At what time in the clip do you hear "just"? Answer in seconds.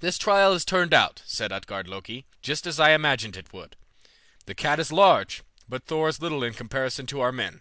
2.40-2.66